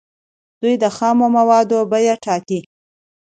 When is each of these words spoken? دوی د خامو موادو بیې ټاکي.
دوی 0.61 0.73
د 0.83 0.85
خامو 0.95 1.27
موادو 1.37 1.79
بیې 1.91 2.13
ټاکي. 2.23 2.59